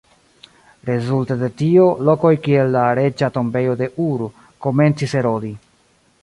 Rezulte 0.89 1.35
de 1.41 1.49
tio, 1.59 1.83
lokoj 2.09 2.31
kiel 2.47 2.73
la 2.77 2.87
Reĝa 3.01 3.29
Tombejo 3.37 3.77
de 3.83 3.91
Ur, 4.09 4.25
komencis 4.69 5.15
erodi. 5.23 5.55